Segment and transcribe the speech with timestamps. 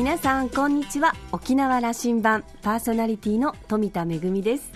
[0.00, 1.12] 皆さんこんにちは。
[1.30, 4.72] 沖縄羅針盤パーソナリティの富田恵です。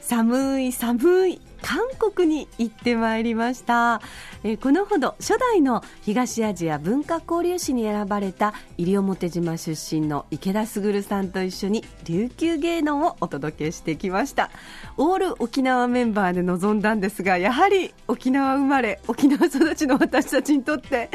[0.00, 1.40] 寒い寒い。
[1.60, 4.00] 韓国に行ってまいりました、
[4.44, 14.50] えー、このほど初代の東アジア文化交流士に選ばれた西表島出身の池田卓さんと一緒に琉球芸能をお届けしてきました。
[14.96, 21.10] オール沖縄メンバーで臨んだんですがやはり沖縄生まれ沖縄育ちの私たちにとって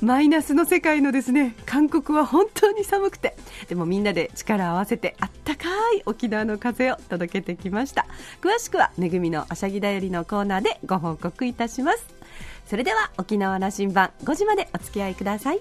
[0.00, 3.36] マイナスの世界のですね韓国は本当に寒くて
[3.68, 8.06] でもみんなで力を合わせてあったかい沖縄の風を届けてきました。
[8.40, 12.21] 詳しくはめぐみのあしゃぎだよりのコーナーでご報告いたします。
[12.66, 15.60] それでは沖縄羅針盤5時までお付き合いください。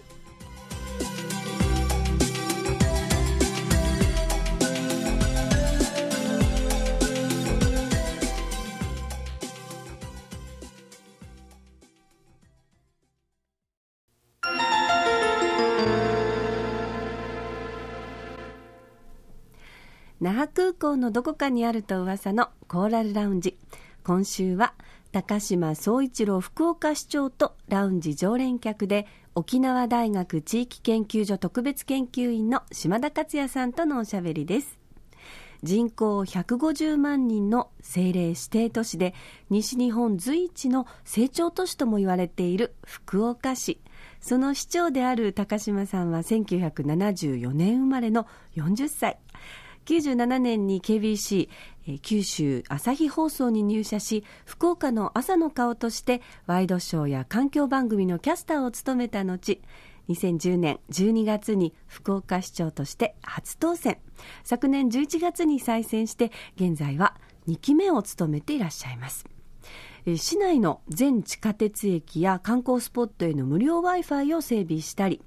[20.22, 23.58] 那覇空港のどこかにあると噂のコーラルラウンジ。
[24.03, 24.75] 今週は
[25.12, 34.80] 高島総一郎福岡市長とラウンジ常連客で沖縄大学地域研究所特別研究員の島田克也さんとのおしゃべりです。
[35.64, 39.14] 人口150万人の政令指定都市で
[39.50, 43.81] 西日本随一の成長都市とも言われている福岡市。
[44.22, 49.18] その市長である高島さんは1974年生まれの40歳。
[49.86, 51.50] 97年に KBC
[52.02, 59.59] 九州朝日放送に入社し福岡の朝の顔としてワイドショーや環境番組のキャスターを務めた後
[60.09, 63.98] 2010年12月に福岡市長として初当選。
[64.44, 67.16] 昨年11月に再選して現在は
[67.48, 69.26] 2期目を務めていらっしゃいます。
[70.16, 75.22] 市内の全地下鉄駅や観光スポットへの無料 w i f i を整備したり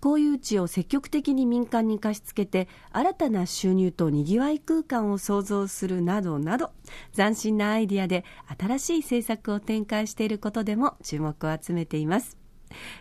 [0.00, 6.72] 公有地を積極的に民間に貸し付けて新たな収入とにぎわい空間を創造するなどなど
[7.14, 8.24] 斬新なアイディアで
[8.58, 12.42] 新しい政策を展開していることでも注目を集めています。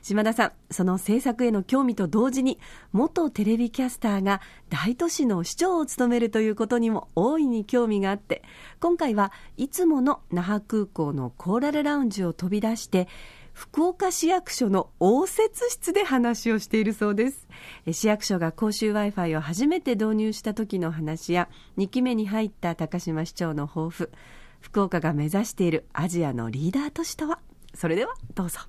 [0.01, 2.59] 島田さんその政策への興味と同時に
[2.91, 8.43] 元テレビキャスターが大都市の市長を務めるということにも大いに興味があって
[8.79, 13.07] 今回はいつもの那覇空港のコーラルラウンジを飛び出して
[13.61, 17.47] 福岡市役所の応接室で話をしているそうです。
[17.91, 24.11] 市役所が公衆 Wi-Fi を初めて導入した時の話や2期目に入った高島市長の抱負。
[24.61, 27.37] 福岡が目指しているアジアのリーダー都市とは？
[27.75, 28.61] それではどうぞ。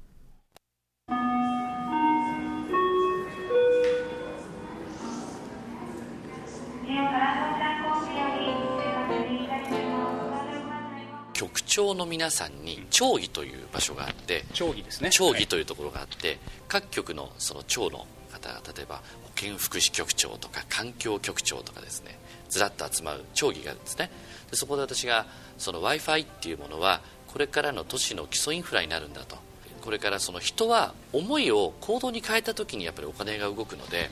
[11.72, 15.08] 局長の皆さんに町議という場所があって町議ですね。
[15.08, 16.38] 町議というところがあって、はい、
[16.68, 22.18] 各局のその町の方例えば保健福祉局長とか環境局長とかですね
[22.50, 24.10] ずらっと集まる町議があるんですね。
[24.50, 25.24] でそこで私が
[25.56, 29.38] その w i f i っていうものはこれからの都市の基礎インフラになるんだと。
[29.80, 34.10] これからその人は思いを行動に変えた時にやっぱりお金が動くので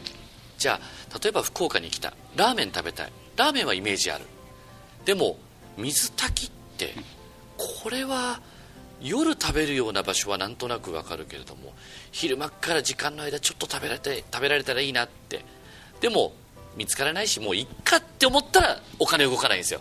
[0.59, 2.15] じゃあ例えば福岡に来た。
[2.37, 3.13] ラーメン食べたい。
[3.37, 4.25] ラーメンはイメージある。
[5.05, 5.37] でも
[5.77, 6.95] 水炊きって
[7.83, 8.41] これは
[9.01, 11.73] 夜食べるような場所はなんとなくわかるけれども
[12.13, 15.45] 昼間から時間の間ちょっと食べられて食べられたらいいなって。
[16.01, 16.33] でも
[16.77, 19.81] 見つからないしもういっかって思ったらお金動かないんですよ。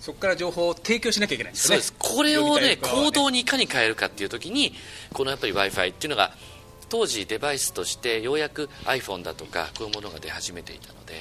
[0.00, 1.76] そこから情報を提供しなきゃいけないんですね。
[1.76, 1.94] そうです。
[2.16, 4.74] これをね、ね、行動にいかに変えるかっていう時に
[5.12, 6.32] このやっぱり w i f i っていうのが
[6.88, 11.14] 当時デバイスとしてようやく iPhone だとかこういうものが出始めていたので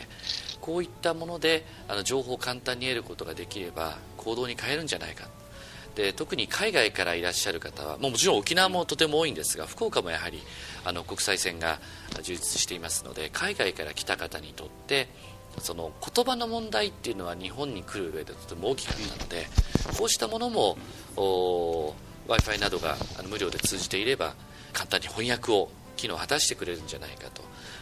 [0.59, 5.27] こういったものであの情報を簡単に得ることができれば行動に変えるんじゃないか
[5.95, 10.41] で特に海外からいらっしゃる方はもうもちろん沖縄もとても多いんですが福岡もやはり
[10.85, 11.79] あの国際線が
[12.23, 15.09] 充実していますので海外から来た方にとって
[15.59, 19.47] その言葉の問題っていうのは日本に来る上でとても大きかったので
[19.97, 20.77] こうしたものも
[21.15, 22.95] w i f i などが
[23.29, 24.33] 無料で通じていれば
[24.71, 25.69] 簡単に翻訳を
[26.01, 27.41] 機能を果たしてくれるんじゃないかと。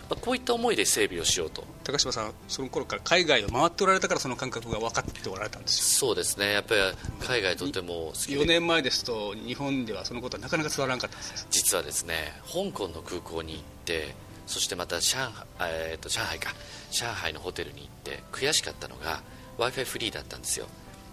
[0.10, 1.64] まあ、こういった思いで整備をしようと。
[1.84, 6.10] 高島さん、その頃から海外を回っておられたからその感覚が分かっておられたんですよ。
[6.10, 6.82] そうですね、やっぱり
[7.26, 8.38] 海外とても好きで。
[8.38, 11.48] 4年前ですと、日本ではそのことはなかなか伝わらなかったんです。
[11.52, 14.16] 実はですね、香港の空港に行って、
[14.48, 16.54] そしてまた上海,、えー、と上海か。
[16.92, 19.22] 上海のホテルに行って悔しかったのが
[19.58, 20.66] w i f i フリーだったんですよ。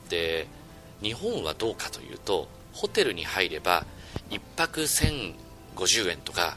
[0.09, 0.47] で
[1.03, 3.85] 日本はどうかというとホテルに入れば
[4.31, 6.57] 1泊1050円とか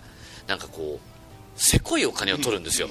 [0.50, 1.10] なんかこう
[1.56, 2.90] せこいお金を取るんですよ。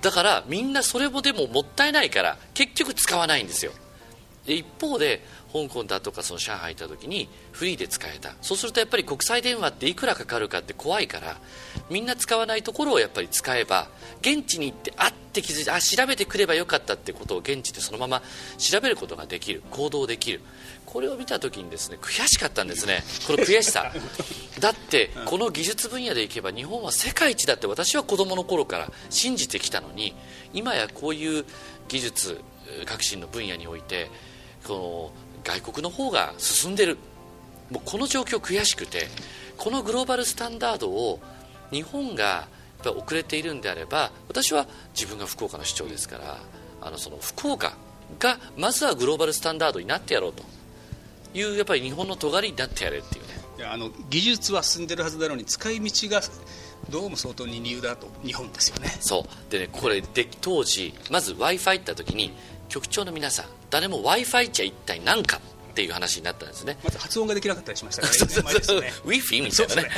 [0.00, 3.72] だからみんなそれもでももったいないから結局使わないんですよ
[4.46, 8.34] で一方で香港だとかその上海行った時にフリーで使えた。
[8.42, 11.36] そうするとやっぱり国際電話っていくらかかるかって怖いから
[11.90, 13.88] みんな使わないところをやっぱり使えば
[14.20, 18.22] 現地に行ってあって気づいてあ調べてくればよかったってことを現地でそのまま
[18.58, 19.62] 調べることができる。
[19.70, 20.40] 行動できる。
[20.86, 23.02] これを見た時にですね悔しかったんですね。
[23.26, 23.92] この悔しさ。
[24.60, 30.14] だってこの技術分野でいけば日本は世界一だって私は子供の頃から信じてきたのに
[30.52, 31.44] 今やこういう
[31.88, 32.40] 技術
[32.86, 34.10] 革新の分野において
[34.66, 36.98] この外国の方が進んでる。
[37.70, 39.08] もうこの状況悔しくて
[39.56, 41.18] このグローバルスタンダードを
[41.70, 42.48] 日本がや
[42.82, 46.38] っぱり遅れているんであれば私は自分が福岡の市長ですから
[46.82, 47.74] あのその福岡
[48.18, 50.42] がまずはグローバルスタンダードになってやろうと。
[51.34, 53.34] いうやっぱり日本の尖りになってやれっていうね。
[53.58, 56.22] いやあの技術は進んでるはずなのに使い道が
[56.90, 58.88] どうも相当に理由だと日本ですよね。
[59.00, 59.50] そう。
[59.50, 62.32] でねこれで当時まず w i f i って時に
[62.68, 66.78] 局長の皆さん誰も w i f i じゃ一体何かっていう話になったんですね。
[66.84, 68.80] まず発音ができなかったりしましたから そうそうそう。
[68.80, 68.92] ね。
[69.04, 69.90] Wi-Fi みたいなね。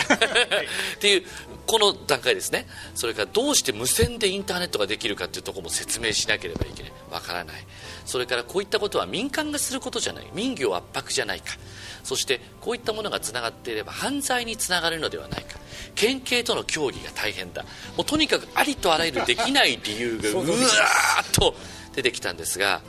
[0.95, 1.25] っていう
[1.67, 2.67] この段階ですね。
[2.95, 6.93] それからどうして無線でインターネットができるかっていうところも説明しなければいけない。
[7.11, 7.67] わからない。
[8.07, 10.27] それからこういったことは民間がすることじゃない。
[10.33, 11.59] 民業圧迫じゃないか。
[12.03, 15.59] そしてこういったものがつながっていれば犯罪につながるのではないか。
[15.95, 17.65] 県警との協議が大変だ。
[17.99, 21.55] もうとにかくありとあらゆるできない理由がうわーっと
[21.95, 22.81] 出てきたんですが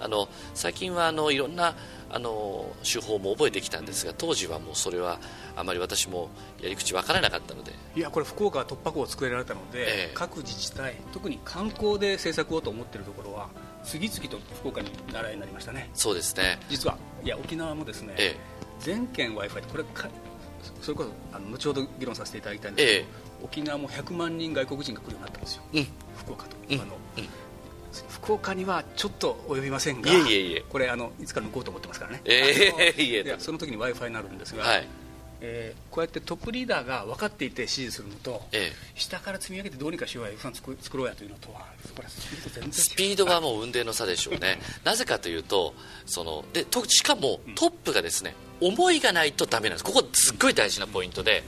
[0.00, 1.74] あの最近はあのいろんな
[2.12, 5.18] あの手法も覚えてきたんですが当時はもうそれは
[5.54, 6.28] あまり私も
[6.60, 7.72] やり口分からなかったので。
[7.94, 10.10] いやこれ福岡は突破口を作られたので、ええ。
[10.14, 13.48] 各自治体特に観光で政策をと思っているところは
[13.84, 15.88] 次々と福岡に習いになりましたね。
[15.94, 16.58] そうですね。
[16.68, 18.36] 実はいや沖縄もですね、え
[18.80, 20.08] 全県 w i f i これか
[20.82, 23.44] それこそあの後ほど議論させていただきたいんですけど、ええ。
[23.44, 25.86] 沖縄も100万人外国人が来るようになったんですよ、うん。
[26.16, 26.80] 福岡と、うん。
[26.80, 27.28] あのうん
[28.08, 30.64] 福岡にはちょっと及びませんがいえいえいえ。
[30.68, 33.24] これあのいつか向こうと思ってますからね、ええあのいえ。
[33.26, 34.88] やその時に w i f i になるんですが、はい。
[35.40, 38.76] えーこうやってトップリーダーが分かっていて指示するのと、ええ。
[38.94, 41.66] 下から積み上げてどうにかしようや予算作作ろうやというのとは
[42.70, 44.60] スピードはもう運転の差でしょうね。
[44.84, 45.74] なぜかというと
[46.06, 49.84] そのでとしかもトップがですね思いがないとダメなんです。
[49.84, 51.42] ここすっごい大事なポイントで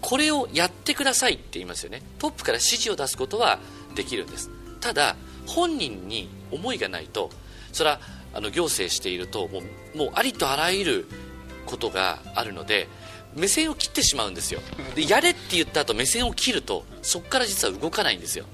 [0.00, 2.02] これをやってくださいって言いますよね。
[2.18, 3.58] トップから指示を出すことは
[3.94, 4.50] できるんです。
[4.80, 5.16] ただ
[5.50, 7.30] 本人に思いがないと
[7.72, 8.00] それは
[8.32, 9.60] あの行政しているとも
[9.94, 11.08] うもうありとあらゆる
[11.66, 12.88] ことがあるので
[13.34, 14.60] 目線を切ってしまうんですよ。
[14.94, 18.44] でやれって言った後目線を切るとそこから実は動かないんですよ。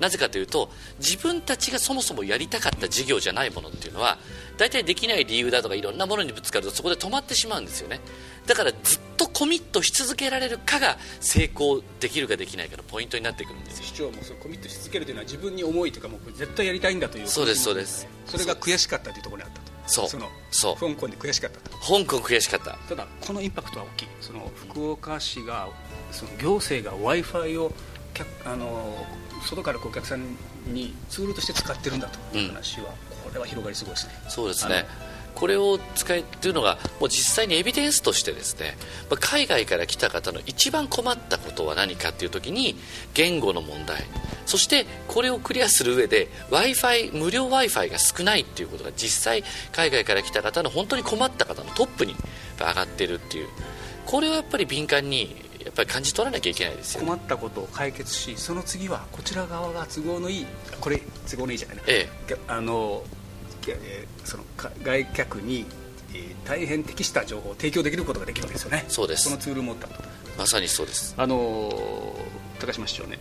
[0.00, 4.18] なぜかというと自分たちがそもそもやりたかった事業じゃないものっていうのは
[4.56, 8.00] 大体できない理由だとかいろんなものにぶつかるとそこで止まってしまうんですよね。
[8.46, 13.84] だからずっとコミットし続けられるかが成功できるかできないかのポイントになってくるんですよ。
[13.84, 18.06] 市長もそうコミットし続けるというのは自分に思いというかもう絶対やりたいんだというそうですそうです。
[18.26, 19.72] それが悔しかったというところにあったと。
[19.86, 20.20] そう。
[20.20, 20.76] のそう。
[20.76, 21.76] 香港で悔しかったと。
[21.78, 22.76] 香港悔しかった。
[22.88, 24.08] ただこのインパクトは大きい。
[24.20, 25.68] その福岡市が
[26.10, 27.72] その行政が w i f i を
[28.12, 29.06] 客あの
[29.44, 30.36] 外からお客さん
[30.66, 32.86] にツールとして使ってるんだという話は、
[33.24, 34.12] これは広がりすごいですね。
[34.28, 34.86] そうですね
[35.34, 38.76] これを使えっていうのがもう実際にエビデンスとしてですね
[39.10, 42.76] まあ海外から来た方の一番困ったことは何かっていう時に
[43.14, 44.04] 言語の問題。
[44.46, 49.42] そしてこれをクリアする上で w i f i 無料 w i f i が少ないっていうことが実際
[49.72, 52.14] 海外から来た方の本当に困った方のトップに
[52.58, 53.48] 上がってるっていう。
[54.06, 55.34] これをやっぱり敏感に
[55.64, 57.06] やっぱり感じ取らなきゃいけないですよね。
[57.06, 60.46] 困ったことを解決しその次はこちら側が都合のいい
[60.80, 62.08] これ都合のいいじゃないな、え。
[62.48, 63.02] あの
[63.72, 65.66] えーそのか外客に、
[66.12, 68.84] えー大変適した情報を提供できることができるわけですよね。
[68.88, 69.24] そうです。
[69.24, 69.94] そのツールを持ったと。
[70.36, 71.14] まさにそうです。
[71.16, 72.14] あのー
[72.60, 73.18] 高島市長ね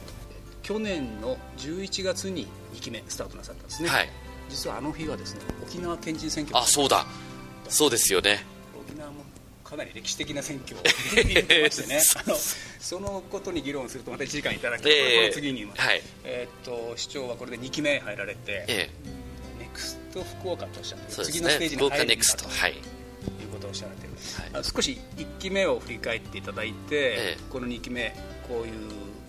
[0.62, 4.10] 去年の11月に2期目スタートなさったんですね、はい。
[4.50, 6.58] 実はあの日はですね沖縄県知事選挙。
[6.58, 7.06] あそうだ。
[7.70, 8.46] そうですよね。
[8.88, 9.24] 沖縄も
[9.64, 10.80] かなり歴史的な選挙を
[11.24, 12.02] 入れましてね。
[12.80, 15.22] そのことに議論するとまた1時間いただき、ええ。
[15.22, 16.02] この次に、はい。
[16.26, 19.12] えーっと市長はこれで2期目入られて、えネ
[20.14, 22.50] クスト福岡とおっしゃってるえそうです次のステージに入るんだとネクスト。
[22.50, 22.72] はい。
[22.72, 22.80] いう
[23.52, 24.14] ことをおっしゃられてる、
[24.54, 24.62] はい。
[24.62, 27.38] あ少し1期目を振り返っていただいて、ええ。
[27.50, 28.16] この2期目
[28.48, 28.74] こういう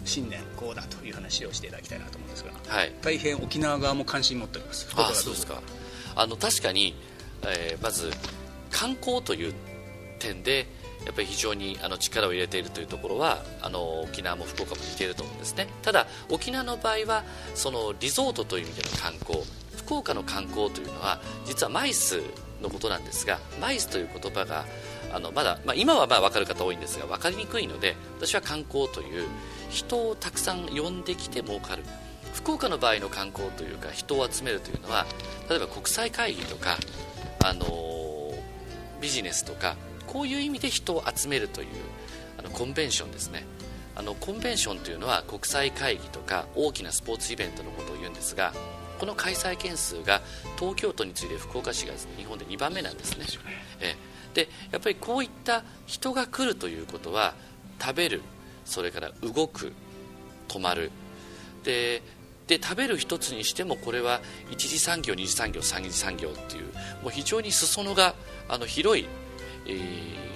[0.05, 2.93] 新年こうだという話をしていただきたいなと思うんですがはい。
[3.01, 4.87] 大変沖縄側も関心持っております。
[4.89, 5.63] 福岡あそうですか。
[6.17, 6.95] あの確かに、
[7.43, 8.11] えーまず
[8.71, 9.55] 観光という
[10.19, 10.67] 点で
[11.07, 15.69] やっぱり非常にあの力を入れているというところはあの沖縄も福岡も似ていると思うんですね。
[15.83, 17.23] ただ沖縄の場合は
[17.55, 19.39] そのリゾートという意味での観光
[19.77, 22.23] 福岡の観光というのは実はマイス
[22.63, 24.65] のことなんですがマイスという言葉が
[25.13, 29.27] あのまだ、まあ、今はまあ分かる方多いんですが分かりにくいので私は観光という
[29.71, 31.83] 人をたくさん呼んできて儲かる。
[32.33, 35.07] 福岡の場合の観光というか人を集めるというのは
[35.49, 36.77] 例えば国際会議とか、
[37.45, 38.15] あのー
[39.05, 39.77] ビジネスとか
[40.07, 41.69] こういう意味で人を集めるという
[42.39, 43.45] あのコンベンションですね。
[43.95, 48.53] あのコンベンションというのは国際会議とか大きなスポーツイベントのことを言うんですが
[49.05, 50.23] この開催件数が
[50.59, 53.27] 東京都に次いで福岡市が日本で2番目なんですね。
[53.79, 53.97] え
[54.33, 57.35] でやっぱりこういった人が来るということは
[57.79, 58.23] 食べる
[58.65, 59.75] それから動く
[60.49, 60.91] 止まる。
[61.65, 62.01] で
[62.47, 66.65] で食べる一つにしてもこれは一次産業二次産業三次産業っていう
[67.03, 68.15] もう非常に裾野が
[68.49, 69.07] あの広い、
[69.67, 69.85] えー、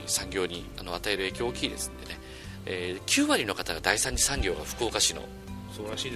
[0.07, 2.21] 産業にあの与える影響大きいですのでね、
[2.67, 5.23] えー、9割の方が第三次産業が福岡市の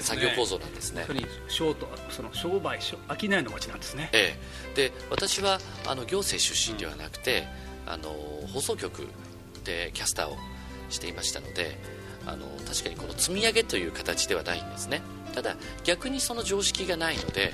[0.00, 1.06] 産業構造なんですね。
[1.48, 4.10] 商とその商売商商いの町なんですね。
[4.12, 4.36] え
[4.72, 7.46] え、で私はあの行政出身ではなくて、
[7.86, 8.10] あの
[8.52, 9.06] 放送局
[9.64, 10.36] でキャスターを
[10.90, 11.78] していましたので、
[12.26, 15.02] あの確かにこの積み上げという形ではないんですね。
[15.34, 17.52] ただ逆にその常識がないので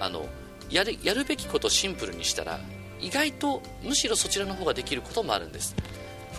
[0.00, 0.26] あの
[0.70, 2.58] やるやるべきことをシンプルにしたら
[3.00, 5.74] 意外とむしろそちらの方ができることもあるんです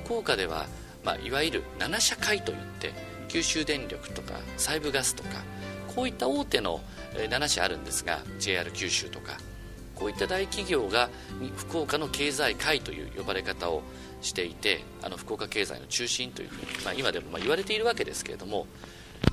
[0.04, 0.66] 福岡では、
[1.04, 2.94] まあ、いわゆる7社会といって
[3.30, 5.30] 九州電力とか西部ガスとか
[5.96, 6.82] こういった大手の
[7.14, 9.38] 7社あるんですが JR 九州とか
[9.96, 11.10] こういった大企業が
[11.58, 13.84] 福岡の経済界という呼ばれ方を
[14.22, 18.68] していてあの福岡経済の中心というふうに、まあ、今でもま言われているわけですけれども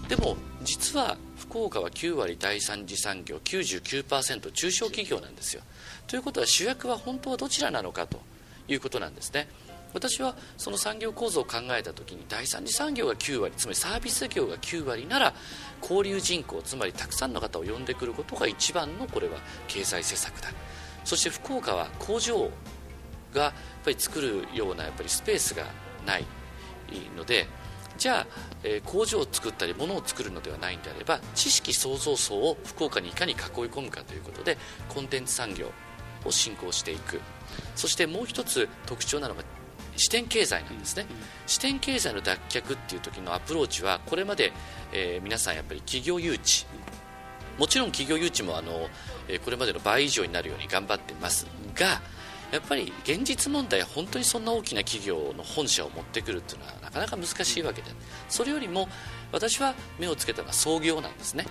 [0.08, 5.62] でも実は福岡は9割第三次産業99%中小企業なんですよ。
[6.06, 8.20] ということは主役は本当はどちらなのかと
[8.68, 9.48] いうことなんですね。
[9.96, 15.32] 私はその産業構造を考えた時に第三次産業が9割つまりサービス業が9割なら
[15.80, 19.38] 交流人口つまりたくさんの方を呼んでくることが一番のこれは
[19.68, 20.50] 経済施策だ。
[21.02, 22.50] そして福岡は工場
[23.32, 23.52] がやっ
[23.84, 25.64] ぱり作るようなやっぱりスペースが
[26.06, 26.26] ない
[27.16, 27.46] ので
[27.96, 28.26] じゃあ、
[28.64, 34.58] えー、工場を作ったり物を作るのではないんであれば知識創造層を福岡にいかに囲い込むかということで
[34.90, 35.70] コンテンツ産業
[36.26, 37.22] を進行していく。
[37.74, 39.42] そしてもう一つ特徴なのが
[39.96, 41.06] 視点経済なんですね、
[41.46, 44.52] 視点経済の脱却っていう時のアプローチはこれまで、
[44.92, 46.66] えー、皆さんやっぱり企業誘致
[47.58, 48.88] もちろん企業誘致もあの、
[49.28, 52.00] えー、これまでの倍以上になるように頑張ってますが
[52.52, 57.90] やっぱり現実問題本当にそんな大きな企業の本社を持ってくるっていうのはなかなか難しいわけで
[58.28, 58.88] それよりも
[59.32, 61.46] 私は目をつけたのは創業なんですね。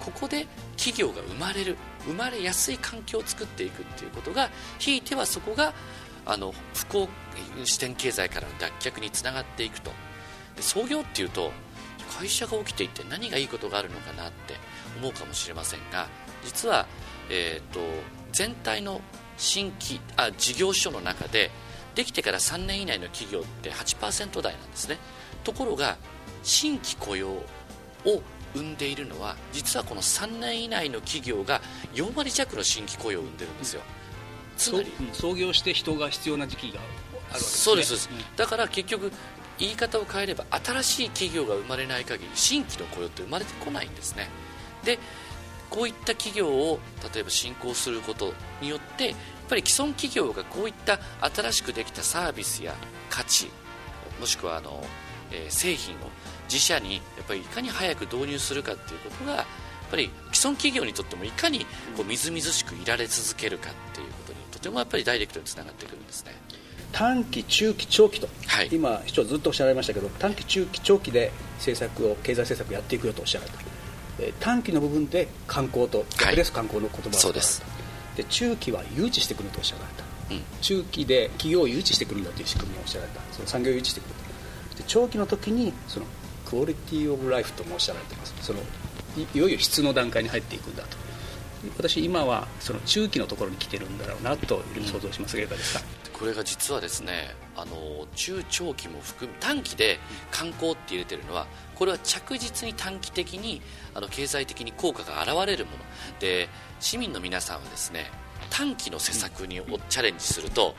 [0.00, 0.46] ここで
[0.78, 5.74] 企業が生まれる生まれやすい環境を作っていくっていうことがひいてはそこが
[6.26, 7.08] あの不幸
[7.64, 9.90] 視点経済からの脱却につながっていくと。
[10.56, 11.52] で創業っていうと
[12.18, 14.54] 会社が起きていて何がいいことがあるのかなって
[14.98, 16.08] 思うかもしれませんが
[16.44, 16.86] 実は、
[17.28, 17.80] えーと
[18.32, 19.00] 全体の
[19.36, 21.50] 新規あ事業所の中で
[21.94, 24.98] できてから3年以内の企業って8%台なんですね。
[25.42, 25.96] ところが
[26.42, 27.44] 新規雇用を
[28.54, 31.60] 生んでいるのは実はこの3年以内の企業が
[31.94, 33.82] 4割弱の新規雇用を生んでるんですよ。
[34.60, 34.92] つまり。
[35.12, 39.10] 創業して人が必要な時期があるわけです、ね、そうです、うん、だから結局
[39.58, 44.28] 言い方を変えれば新しい企業が生まれない限り新規の雇用って生まれてこないんですね。
[44.84, 44.98] で
[45.68, 46.80] こういった企業を
[47.14, 49.16] 例えば進行することによってやっ
[49.48, 50.98] ぱり既存企業がこういった
[51.32, 52.74] 新しくできたサービスや
[53.08, 53.48] 価値
[54.18, 54.82] もしくはあの、
[55.30, 55.98] えー、製品を
[56.48, 59.46] 自社にやっぱりいかに早く導入するかっていうことがやっ
[59.90, 61.60] ぱり既存企業にとってもいかに
[61.96, 64.09] こうみずみずしくいられ続けるかっていうこ
[64.50, 66.32] とてもやっぱりダイレクトにつながってくるんですね。
[66.92, 73.58] 短期、中期、長期と、はい、今、市長ずっとおっしゃられましたけど短期、中期、長期で政策を経済政策をやっていくよとおっしゃられた。
[74.40, 77.62] 短期の部分で観光と逆です、観光の言葉そうです。
[78.16, 80.04] で中期は誘致してくるとおっしゃられた、
[80.34, 83.20] うん、中期で企業を誘致してくるんだという仕組みをおっしゃられた。
[83.32, 84.10] その産業を誘致してくる
[84.76, 86.06] で長期の時にその
[86.44, 88.34] クオリティオブライフともおっしゃられてます。
[88.42, 88.60] その
[89.16, 90.96] いよいよ質の段階に入っていくんだと
[91.76, 99.98] 私今はその中期のところに来てるんだろうなと想像しますがいかがですか、これが実はですねあの中長期も含む短期で
[100.30, 103.60] 観光って入れてるのはこれは着実に短期的に
[103.94, 105.78] あの経済的に効果が現れるもの。
[106.18, 106.48] で
[106.78, 108.10] 市民の皆さんはですね
[108.50, 110.74] 短期の施策にチャレンジすると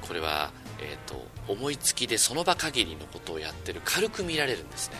[0.00, 4.96] これは、えーと、思いつきでその場限りのことをやってる軽く見られるんですね。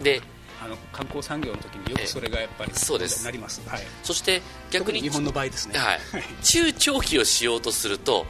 [0.00, 0.22] で
[0.62, 3.24] あの観光産業の時によくそれがやっぱり、そうです。
[3.24, 6.00] なります、はい、そして逆に日本の場合ですね、はい、
[6.42, 8.26] 中長期をしようとすると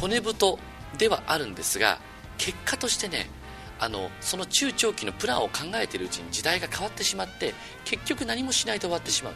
[0.00, 0.58] 骨太
[0.98, 1.98] ではあるんですが
[2.38, 3.30] 結果としてね
[3.78, 7.54] あのその中長期のプランを考えているうちに時代が変わってしまって
[7.84, 9.34] 結局何もしないと終わってしまう。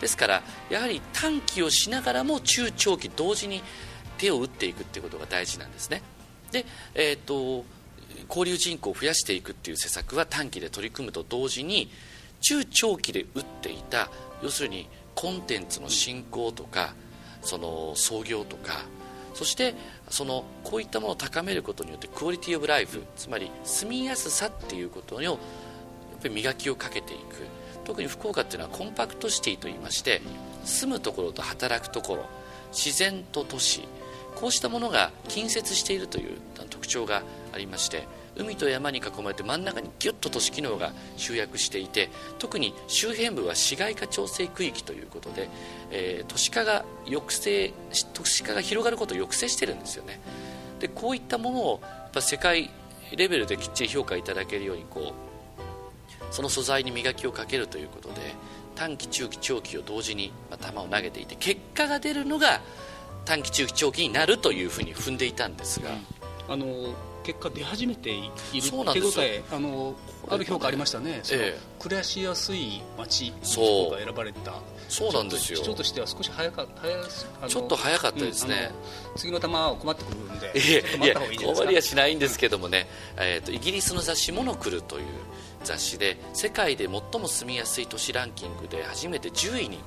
[0.00, 3.62] ですからやはり短期をしながらも中長期同時に
[4.16, 6.02] 手を打っていくということが大事なんですね。
[6.52, 7.64] で、えーと、
[8.28, 11.90] 交流人口を増やしていくっていう施策は短期で取り組むと同時に
[12.40, 14.10] 中長期で打っていた
[14.42, 16.94] 要するにコンテンツの進行とか
[17.42, 18.84] その創業とか
[19.34, 19.74] そして
[20.08, 25.38] そのこういったものを高めることによってクオリティオブライフつまり住みやすさっていうことを
[26.20, 27.46] ぱり磨きをかけていく。
[27.84, 30.20] 特に福岡っていうのはコンパクトシティといいまして
[30.62, 32.26] 住むところと働くところ
[32.70, 33.88] 自然と都市
[34.40, 36.38] こうしたものが近接しているという
[36.70, 45.48] 特徴がありまして海と山に囲まれて真ん中にギュッと都市機能が集約していて特に周辺部は市街化調整区域ということで、
[45.90, 47.72] えー、都市化が抑制
[48.12, 50.20] 都市化が広がることを抑制してるんですよね。
[50.78, 52.70] でこういったものをやっぱ世界
[53.16, 58.14] レベルできっちり評価いただけるようにこうその素材に磨きをかけるということで
[58.76, 62.60] 短期中期長期を同時に、球を投げていて結果が出るのが
[63.28, 65.90] 短期中期長期になるというふうに踏んでいたんですが、
[66.48, 69.94] あの結果出始めている手応えあの
[70.30, 74.54] ある評価ありましたね、ええ、暮らしやすい街そうが選ばれた。
[74.88, 75.58] そうなんですよ。
[75.58, 76.66] 市長としては少し早かっ
[77.42, 78.72] たちょっと早かったですね、
[79.12, 80.52] うん、次の球は困ってくるんで
[81.04, 81.14] いや
[81.54, 82.86] 困りはしないんですけどもね、
[83.18, 85.04] えーと、イギリスの雑誌「モノクル」という
[85.62, 89.78] 雑誌で世界で最も住みやすい都市ランキングで初めて10位に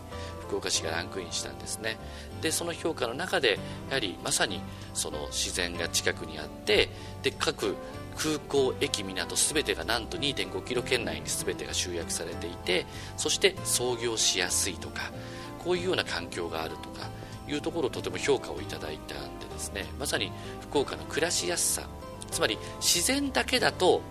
[0.52, 1.98] 福岡市がランクインしたんですね。
[2.42, 4.60] でその評価の中でやはりまさに
[4.94, 6.90] その自然が近くにあって
[7.24, 7.78] で各
[8.18, 15.12] 空港駅港全てがなんと2.5キロ圏内に全てが集約されていてそして操業しやすいとか
[15.60, 17.08] こういうような環境があるとか
[17.48, 19.86] いうところをとても評価をいただいたんでですね。
[19.98, 21.84] まさに福岡の暮らしやすさ。
[22.30, 24.02] つまり自然だけだと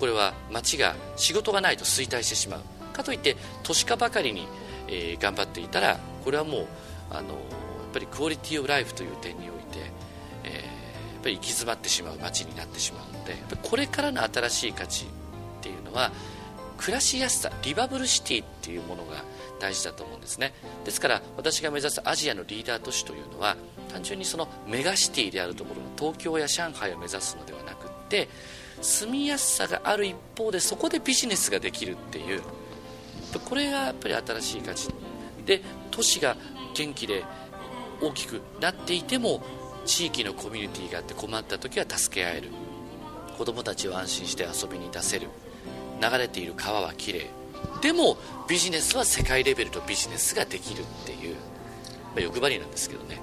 [0.00, 2.60] これは町が仕事がないと衰退してしまう。
[2.94, 4.48] かといって都市化ばかりに
[4.88, 6.66] えー、頑張っていたらこれはもう
[7.10, 9.90] あのやっぱりクオリティオブライフという点において、
[10.44, 10.60] えー、や
[11.20, 15.08] っぱり行き詰まってしまう街になってしまうのでこれからの新しい価値っ
[15.62, 16.10] ていうのは
[16.76, 19.24] 暮らしやすさリバブルシティっていうものが
[19.60, 20.54] 大事だと思うんですね。
[20.84, 23.56] ですから私が目指すアジアのリーダー都市というのは
[23.92, 28.28] 単純にそのメガシティであるところの東京や上海を目指すのではなくって
[28.80, 32.42] 住みやすさがある一方でそこでビジネスができるっていう
[33.44, 34.88] これがやっぱり新しい価値
[35.44, 36.36] で都市が
[36.74, 37.24] 元気で
[38.00, 39.42] 大きくなっていても
[39.84, 42.50] 地域のコミュニティがあって困った時は助け合える。
[43.36, 45.28] 子供たちを安心して遊びに出せる。
[46.00, 47.26] 流れている川はきれい
[47.82, 48.16] でも
[48.48, 51.40] ビジネスは世界レベルのビジネスができるっていう、ま
[52.18, 53.20] あ、欲張りなんですけどね。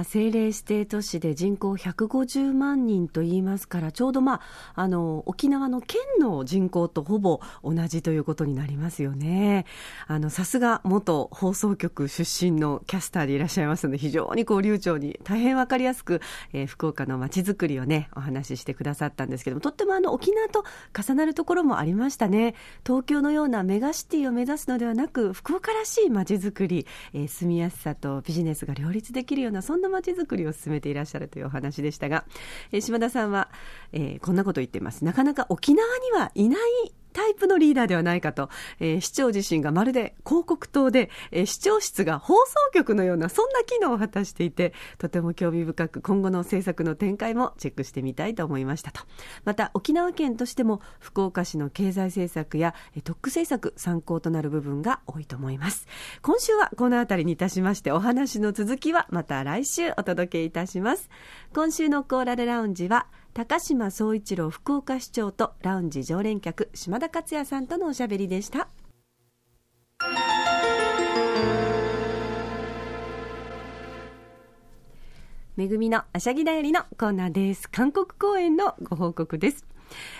[0.00, 4.40] 政令指定都市で人口150万人と言いますからちょうど、まあ、
[4.74, 9.64] あの沖縄の県の人口とほぼ同じということになりますよね。
[10.06, 16.20] あのさすが元放送局出身のキャスターでいらっしゃいますので非常にこう流暢に大変わかりやすく、
[16.52, 22.54] えー、福岡のまちづくりをねお話ししてくださったんですけどもとってもあの沖縄と重なるところもありましたね。
[22.86, 32.24] 東京のようなメガシティを目指すのではなく福岡らしいまちづくり、えー、住みやすさとビジネスが両立でききるようなそんなまちづくりを進めていらっしゃるというお話でしたが、
[32.72, 33.48] えー、島田さんは、
[33.92, 35.04] えー、こんなこと言ってます。
[35.04, 49.02] なかなか沖縄にはいないタイプのリーダーではないかと、えー、市長自身がまるで広告塔で、えー、市長室が放送局のようなそんな機能を果たしていてとても興味深く今後の政策の展開もチェックしてみたいと思いましたと。
[49.44, 55.86] また沖縄県としても福岡市の経済政策や特区政策参考となる部分が多いと思います。
[56.22, 61.08] 今週はこの辺りにいたしましてお話の続きはまた来週お届けいたします。
[61.54, 68.68] 今週のコーラルラウンジは高島総一郎福岡市長とラウンジ常連客島田克也さんとのおしゃべりでした。
[75.54, 77.70] めぐみのあしゃぎだよりのコーナーです。
[77.70, 79.64] 韓国公演のご報告です。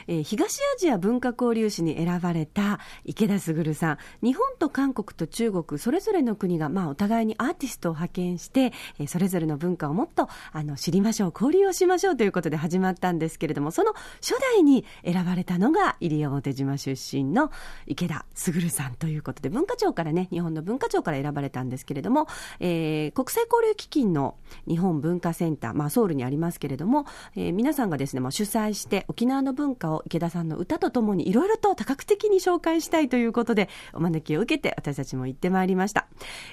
[0.06, 3.98] えー、東アジア文化交流史に選ばれた池田卓さん。
[4.22, 17.50] 日本と韓国と中国それぞれの国が、まあ、お互いにアーティストを派遣して、えー、それぞれの文化をもっとあの知りましょう交流をしましょうということで始まったんですけれどもその初代に選ばれたのが西表島出身の
[17.86, 22.26] 池田卓さんということで文化庁からね日本の文化庁から選ばれたんですけれども、
[22.58, 27.06] えー、国際交流基金の日本文化センター、まあ、ソウルにありますけれども、
[27.36, 36.06] えー、皆さんがですね、まあ、主催して沖縄の文化を池田さんの歌とともにいろいろと多角的に紹介したいということでお招きを受けて私たちも行ってまいりました。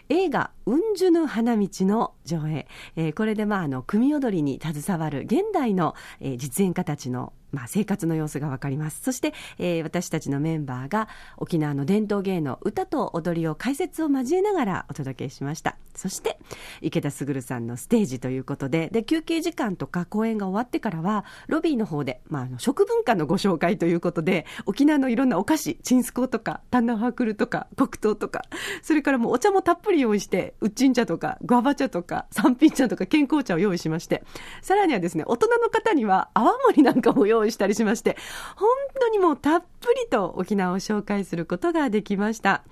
[0.10, 2.68] 映画「うんじゅぬ花道」の上映、
[2.98, 9.02] えー、これでまああの組踊りに携わる現代の、えー、実演家たちのまあ、生活の様子がわかります。
[9.02, 15.76] そして、えー、私たちのメンバーが沖縄の伝統芸能歌と踊りを解説を交えながらお届けしました。
[15.96, 16.38] そして
[16.82, 28.44] 池田卓さんのステージということでで休憩時間とか公演が終わってからはロビーの方で、まあ、あの食文化のご紹介ということで沖縄のいろんなお菓子チンスコーとかタンナハークルとか黒糖とか
[28.84, 34.24] それからもうお茶もたっぷり用意してウッチン茶とかグアバ茶とか三品茶とか健康茶を用意しまして。
[34.62, 38.18] さらにはですね大人の方には泡盛なんかも用意したりしまして
[38.56, 42.64] 本当にもうたっぷりと沖縄を紹介することができました。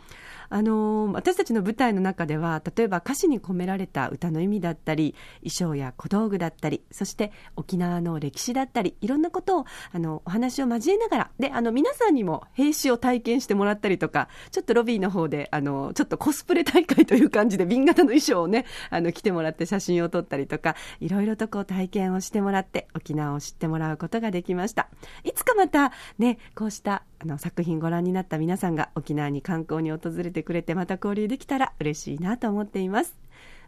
[0.49, 24.89] あの私たちの舞台の中では例えば歌詞に込められた歌の意味だったり衣装や小道具だったりそして沖縄の歴史だったりいろんなことをあのお話を交えながらであの皆さんにも兵士を体験してもらったりとかちょっとロビーの方であのちょっとコスプレ大会という感じで瓶型の衣装をねあの着てもらって写真を撮ったりとかいろいろとこう体験をしてもらって沖縄を知ってもらうことができました。
[25.23, 33.15] いつかまたねこうしたあの作品ご覧になった皆さんが沖縄に観光に訪れてくれてまた交流できたら嬉しいなと思っています。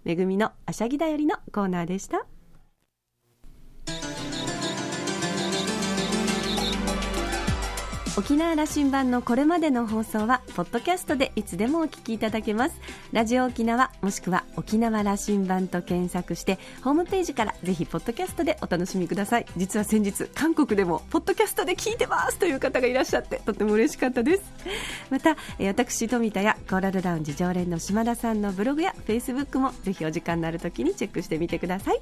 [0.03, 2.26] めぐみのあしゃぎだよりのコーナーでした。
[8.17, 12.75] 沖縄羅針盤のこれまでの放送はポッドキャストでいつでもお聞きいただけます。
[13.11, 19.45] ラジオ沖縄もしくは沖縄羅針盤と検索してホームページからぜひポッドキャストでお楽しみください。
[19.55, 24.43] 実は先日韓国でもポッドキャストで聞いてますという方がいらっしゃってとても嬉しかったです。
[25.11, 32.01] また私富田やコーラルラウンジ常連の島田さんのブログやフェイスブックもぜひお時間のある時にチェックしてみてください。